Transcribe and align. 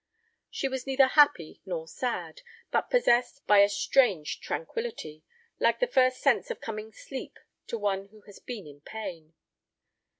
She 0.49 0.67
was 0.67 0.87
neither 0.87 1.05
happy 1.05 1.61
nor 1.63 1.87
sad, 1.87 2.41
but 2.71 2.89
possessed 2.89 3.45
by 3.45 3.59
a 3.59 3.69
strange 3.69 4.39
tranquillity, 4.39 5.23
like 5.59 5.79
the 5.79 5.85
first 5.85 6.21
sense 6.21 6.49
of 6.49 6.59
coming 6.59 6.91
sleep 6.91 7.37
to 7.67 7.77
one 7.77 8.07
who 8.07 8.21
has 8.21 8.39
been 8.39 8.65
in 8.65 8.81
pain. 8.81 9.35